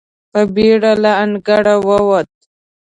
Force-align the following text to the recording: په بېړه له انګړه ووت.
په 0.31 0.41
بېړه 0.53 0.91
له 1.03 1.11
انګړه 1.23 1.75
ووت. 1.87 2.29